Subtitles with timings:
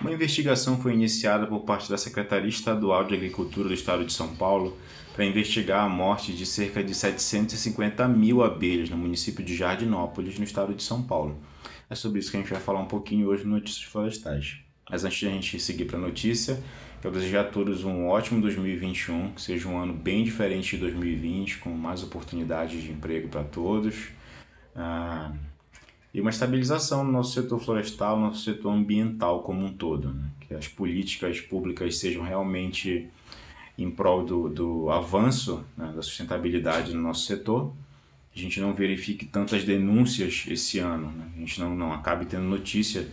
[0.00, 4.34] Uma investigação foi iniciada por parte da Secretaria Estadual de Agricultura do Estado de São
[4.34, 4.76] Paulo
[5.14, 10.44] para investigar a morte de cerca de 750 mil abelhas no município de Jardinópolis, no
[10.44, 11.38] estado de São Paulo.
[11.88, 14.56] É sobre isso que a gente vai falar um pouquinho hoje no Notícias Florestais.
[14.90, 16.58] Mas antes de a gente seguir para a notícia,
[17.04, 21.58] eu desejo a todos um ótimo 2021, que seja um ano bem diferente de 2020,
[21.58, 24.08] com mais oportunidades de emprego para todos.
[24.74, 25.32] Ah,
[26.14, 30.08] e uma estabilização no nosso setor florestal, no nosso setor ambiental como um todo.
[30.10, 30.24] Né?
[30.40, 33.08] Que as políticas públicas sejam realmente
[33.78, 37.72] em prol do, do avanço né, da sustentabilidade no nosso setor.
[38.34, 41.30] A gente não verifique tantas denúncias esse ano, né?
[41.34, 43.08] a gente não, não acabe tendo notícia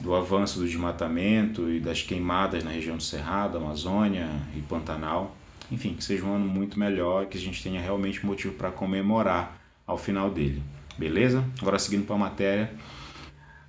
[0.00, 5.36] do avanço do desmatamento e das queimadas na região do Cerrado, Amazônia e Pantanal.
[5.70, 9.60] Enfim, que seja um ano muito melhor, que a gente tenha realmente motivo para comemorar
[9.86, 10.62] ao final dele.
[11.00, 11.42] Beleza?
[11.62, 12.70] Agora seguindo para a matéria.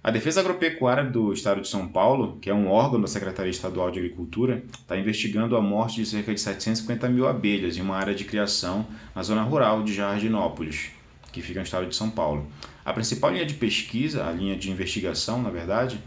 [0.03, 3.89] A Defesa Agropecuária do Estado de São Paulo, que é um órgão da Secretaria Estadual
[3.89, 8.13] de Agricultura, está investigando a morte de cerca de 750 mil abelhas em uma área
[8.13, 10.89] de criação na zona rural de Jardinópolis,
[11.31, 12.51] que fica no estado de São Paulo.
[12.83, 16.01] A principal linha de pesquisa, a linha de investigação, na verdade,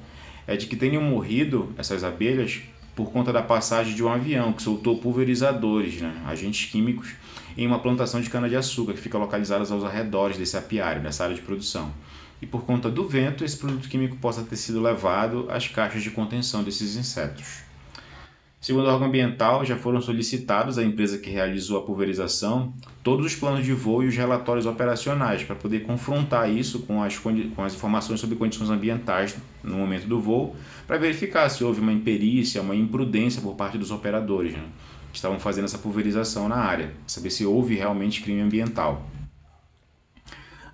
[0.46, 2.60] é de que tenham morrido essas abelhas
[2.94, 7.14] por conta da passagem de um avião que soltou pulverizadores, né, agentes químicos,
[7.56, 11.42] em uma plantação de cana-de-açúcar que fica localizada aos arredores desse apiário, nessa área de
[11.42, 11.92] produção.
[12.42, 16.10] E por conta do vento, esse produto químico possa ter sido levado às caixas de
[16.10, 17.62] contenção desses insetos.
[18.64, 23.34] Segundo o órgão ambiental, já foram solicitados à empresa que realizou a pulverização todos os
[23.34, 27.74] planos de voo e os relatórios operacionais para poder confrontar isso com as, com as
[27.74, 30.56] informações sobre condições ambientais no momento do voo,
[30.86, 34.64] para verificar se houve uma imperícia, uma imprudência por parte dos operadores né,
[35.12, 39.06] que estavam fazendo essa pulverização na área, saber se houve realmente crime ambiental.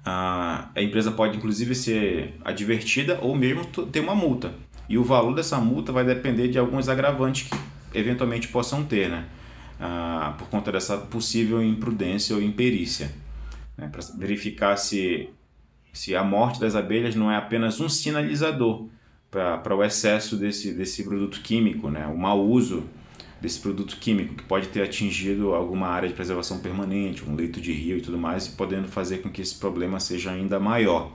[0.04, 4.54] A empresa pode inclusive ser advertida ou mesmo ter uma multa.
[4.88, 9.26] E o valor dessa multa vai depender de alguns agravantes que eventualmente possam ter, né?
[9.78, 13.10] Ah, por conta dessa possível imprudência ou imperícia.
[13.76, 13.88] Né?
[13.88, 15.30] Para verificar se,
[15.92, 18.88] se a morte das abelhas não é apenas um sinalizador
[19.30, 22.06] para o excesso desse, desse produto químico, né?
[22.06, 22.84] o mau uso
[23.40, 27.72] desse produto químico que pode ter atingido alguma área de preservação permanente, um leito de
[27.72, 31.10] rio e tudo mais, e podendo fazer com que esse problema seja ainda maior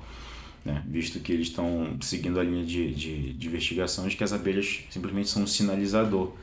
[0.65, 0.83] né?
[0.87, 4.83] visto que eles estão seguindo a linha de, de, de, investigação de que as abelhas
[4.89, 6.33] simplesmente são um sinalizador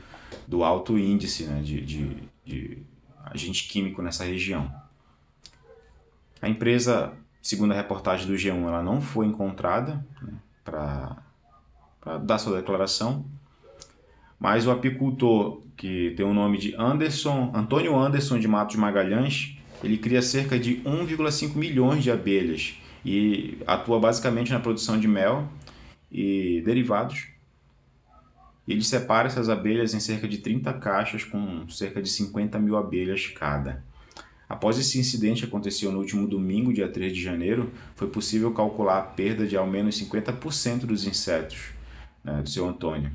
[0.47, 1.61] do alto índice né?
[1.61, 2.77] de, de, de
[3.25, 4.71] agente químico nessa região.
[6.41, 10.33] A empresa, segundo a reportagem do G1, ela não foi encontrada né?
[10.63, 11.17] para
[12.19, 13.25] dar sua declaração,
[14.39, 19.97] mas o apicultor, que tem o nome de Anderson, Antônio Anderson de Matos Magalhães, ele
[19.97, 25.47] cria cerca de 1,5 milhões de abelhas e atua basicamente na produção de mel
[26.11, 27.27] e derivados.
[28.67, 33.27] Ele separa essas abelhas em cerca de 30 caixas com cerca de 50 mil abelhas
[33.27, 33.83] cada.
[34.47, 38.99] Após esse incidente que aconteceu no último domingo, dia 3 de janeiro, foi possível calcular
[38.99, 41.71] a perda de ao menos 50% dos insetos
[42.23, 43.11] né, do seu Antônio.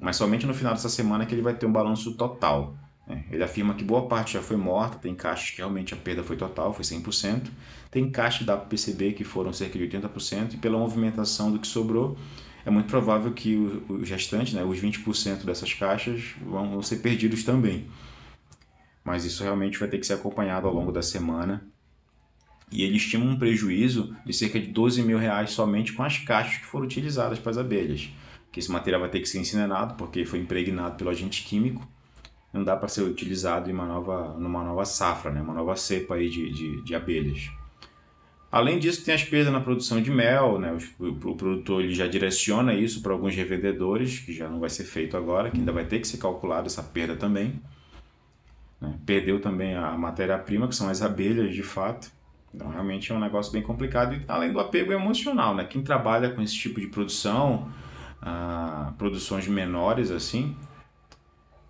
[0.00, 2.74] Mas somente no final dessa semana que ele vai ter um balanço total.
[3.06, 3.24] Né?
[3.30, 6.36] Ele afirma que boa parte já foi morta, tem caixas que realmente a perda foi
[6.36, 7.48] total, foi 100%,
[7.90, 12.16] tem caixas para perceber que foram cerca de 80%, e pela movimentação do que sobrou,
[12.64, 17.86] é muito provável que os restantes, né, os 20% dessas caixas, vão ser perdidos também.
[19.04, 21.66] Mas isso realmente vai ter que ser acompanhado ao longo da semana.
[22.70, 26.58] E ele estima um prejuízo de cerca de 12 mil reais somente com as caixas
[26.58, 28.10] que foram utilizadas para as abelhas.
[28.52, 31.88] Que esse material vai ter que ser incinerado porque foi impregnado pelo agente químico
[32.52, 35.40] não dá para ser utilizado em uma nova, numa nova safra, né?
[35.40, 37.50] uma nova cepa aí de, de, de abelhas.
[38.50, 40.76] Além disso, tem as perdas na produção de mel, né?
[40.98, 45.18] o, produtor ele já direciona isso para alguns revendedores, que já não vai ser feito
[45.18, 47.60] agora, que ainda vai ter que ser calculado essa perda também.
[48.80, 48.94] Né?
[49.04, 52.10] Perdeu também a matéria-prima, que são as abelhas de fato.
[52.54, 55.54] Então, realmente é um negócio bem complicado, além do apego emocional.
[55.54, 55.64] Né?
[55.64, 57.70] Quem trabalha com esse tipo de produção,
[58.22, 60.56] ah, produções menores assim,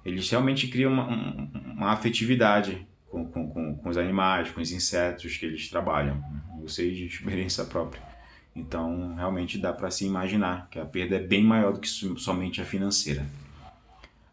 [0.04, 5.36] eles realmente criam uma, uma afetividade com, com, com, com, os animais, com os insetos
[5.36, 6.22] que eles trabalham.
[6.68, 8.02] Eu sei de experiência própria.
[8.54, 12.60] Então, realmente dá para se imaginar que a perda é bem maior do que somente
[12.60, 13.24] a financeira.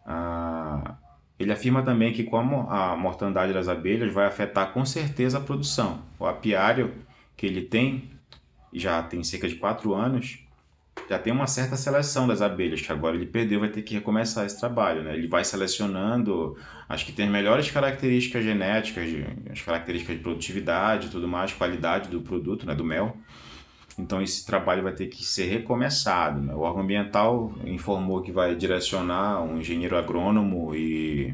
[0.06, 0.96] Ah,
[1.40, 6.02] ele afirma também que como a mortandade das abelhas vai afetar com certeza a produção.
[6.20, 6.94] O apiário
[7.38, 8.10] que ele tem,
[8.74, 10.45] já tem cerca de 4 anos,
[11.10, 14.46] já tem uma certa seleção das abelhas, que agora ele perdeu, vai ter que recomeçar
[14.46, 15.14] esse trabalho, né?
[15.14, 16.58] Ele vai selecionando
[16.90, 19.10] as que tem melhores características genéticas,
[19.52, 23.16] as características de produtividade e tudo mais, qualidade do produto, né, do mel.
[23.98, 26.42] Então esse trabalho vai ter que ser recomeçado.
[26.42, 26.54] Né?
[26.54, 31.34] O órgão ambiental informou que vai direcionar um engenheiro agrônomo e,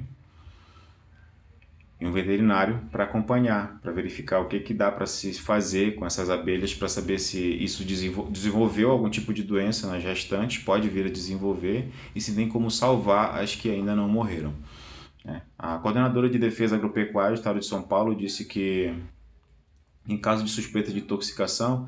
[2.02, 6.04] e um veterinário para acompanhar, para verificar o que, que dá para se fazer com
[6.04, 11.06] essas abelhas para saber se isso desenvolveu algum tipo de doença nas gestantes, pode vir
[11.06, 14.52] a desenvolver e se tem como salvar as que ainda não morreram.
[15.24, 15.42] É.
[15.60, 18.92] A coordenadora de defesa agropecuária do estado de São Paulo disse que,
[20.10, 21.88] em caso de suspeita de intoxicação,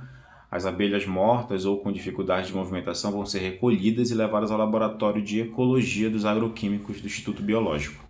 [0.51, 5.23] as abelhas mortas ou com dificuldade de movimentação vão ser recolhidas e levadas ao laboratório
[5.23, 8.07] de ecologia dos agroquímicos do Instituto Biológico,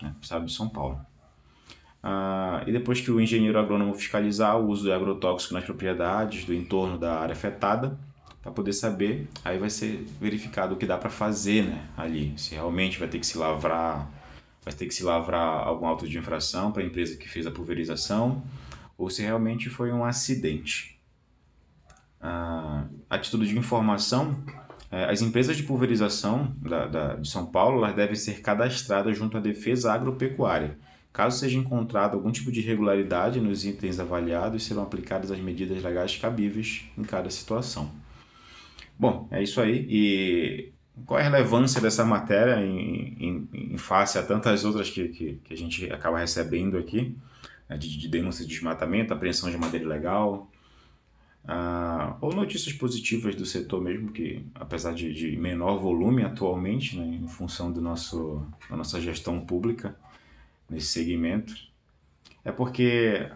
[0.00, 1.09] né, estado de São Paulo.
[2.02, 6.54] Ah, e depois que o engenheiro agrônomo fiscalizar o uso de agrotóxico nas propriedades do
[6.54, 7.98] entorno da área afetada,
[8.42, 12.54] para poder saber, aí vai ser verificado o que dá para fazer né, ali, se
[12.54, 14.10] realmente vai ter que se lavrar
[14.62, 17.50] vai ter que se lavrar algum auto de infração para a empresa que fez a
[17.50, 18.42] pulverização
[18.96, 21.00] ou se realmente foi um acidente.
[22.20, 24.44] Ah, a título de informação,
[24.90, 29.36] é, as empresas de pulverização da, da, de São Paulo elas devem ser cadastradas junto
[29.38, 30.76] à Defesa Agropecuária.
[31.12, 36.16] Caso seja encontrado algum tipo de irregularidade nos itens avaliados, serão aplicadas as medidas legais
[36.16, 37.90] cabíveis em cada situação.
[38.96, 39.86] Bom, é isso aí.
[39.90, 40.72] E
[41.04, 45.40] qual é a relevância dessa matéria em, em, em face a tantas outras que, que,
[45.44, 47.16] que, a gente acaba recebendo aqui,
[47.68, 50.48] né, de, de denúncia de desmatamento, apreensão de madeira ilegal,
[51.44, 57.18] ah, ou notícias positivas do setor mesmo, que apesar de, de menor volume atualmente, né,
[57.20, 59.96] em função do nosso, da nossa gestão pública
[60.70, 61.54] nesse segmento,
[62.44, 63.28] é porque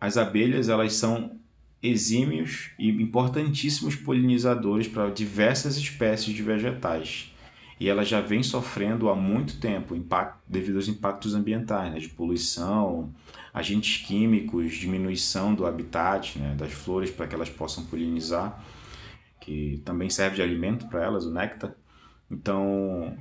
[0.00, 1.38] as abelhas elas são
[1.82, 7.32] exímios e importantíssimos polinizadores para diversas espécies de vegetais.
[7.80, 12.08] E ela já vem sofrendo há muito tempo impacto, devido aos impactos ambientais, né, de
[12.08, 13.12] poluição,
[13.52, 18.64] agentes químicos, diminuição do habitat né, das flores para que elas possam polinizar,
[19.40, 21.74] que também serve de alimento para elas, o néctar.
[22.30, 23.16] Então,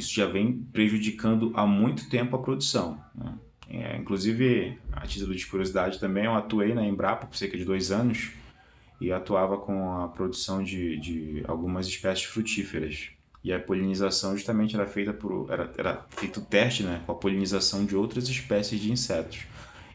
[0.00, 3.00] isso já vem prejudicando há muito tempo a produção.
[3.14, 3.34] Né?
[3.68, 7.92] É, inclusive, a título de curiosidade também, eu atuei na Embrapa por cerca de dois
[7.92, 8.32] anos
[9.00, 13.10] e atuava com a produção de, de algumas espécies frutíferas.
[13.42, 17.86] E a polinização justamente era feita por era, era feito teste, né, com a polinização
[17.86, 19.46] de outras espécies de insetos.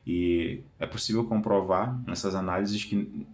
[0.08, 3.28] E é possível comprovar nessas análises que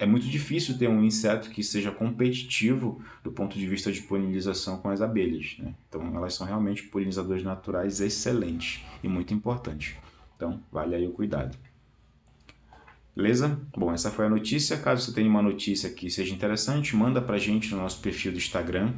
[0.00, 4.78] é muito difícil ter um inseto que seja competitivo do ponto de vista de polinização
[4.78, 5.56] com as abelhas.
[5.58, 5.74] Né?
[5.88, 9.94] Então, elas são realmente polinizadores naturais excelentes e muito importantes.
[10.34, 11.54] Então, vale aí o cuidado.
[13.14, 13.60] Beleza?
[13.76, 14.78] Bom, essa foi a notícia.
[14.78, 18.38] Caso você tenha uma notícia que seja interessante, manda pra gente no nosso perfil do
[18.38, 18.94] Instagram,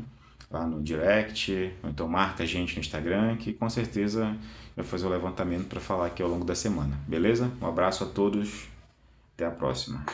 [0.48, 4.36] lá no direct, ou então marca a gente no Instagram, que com certeza
[4.76, 6.96] vai fazer o levantamento para falar aqui ao longo da semana.
[7.08, 7.50] Beleza?
[7.60, 8.68] Um abraço a todos.
[9.34, 10.04] Até a próxima.